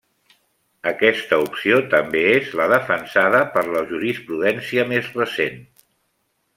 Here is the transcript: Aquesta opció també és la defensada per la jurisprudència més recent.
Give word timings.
Aquesta 0.91 1.39
opció 1.43 1.77
també 1.91 2.25
és 2.31 2.49
la 2.61 2.69
defensada 2.73 3.45
per 3.57 3.67
la 3.77 3.87
jurisprudència 3.95 4.91
més 4.95 5.15
recent. 5.23 5.65